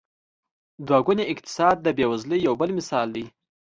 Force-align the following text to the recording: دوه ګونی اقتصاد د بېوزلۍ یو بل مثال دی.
دوه 0.87 0.99
ګونی 1.05 1.23
اقتصاد 1.33 1.75
د 1.81 1.87
بېوزلۍ 1.97 2.39
یو 2.47 2.53
بل 2.61 2.69
مثال 2.79 3.07
دی. 3.15 3.25